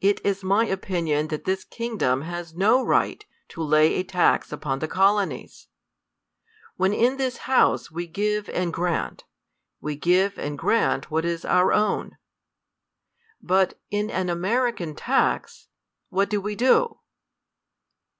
[0.00, 4.80] It is my opinion that this kingdom has no right to lay a tax upon
[4.80, 5.68] the Colonies.
[6.76, 9.26] When in this House we give and grant,
[9.80, 12.18] we give and grant what is our own.
[13.40, 15.68] But in an American" tax,
[16.10, 16.98] what do we do